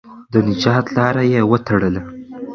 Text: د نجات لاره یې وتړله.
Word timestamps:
د 0.31 0.33
نجات 0.47 0.85
لاره 0.97 1.23
یې 1.33 1.41
وتړله. 1.51 2.01